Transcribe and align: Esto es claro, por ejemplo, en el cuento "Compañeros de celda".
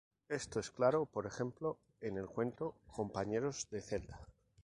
Esto 0.29 0.59
es 0.59 0.71
claro, 0.71 1.05
por 1.05 1.27
ejemplo, 1.27 1.77
en 1.99 2.17
el 2.17 2.25
cuento 2.25 2.79
"Compañeros 2.87 3.67
de 3.69 3.83
celda". 3.83 4.19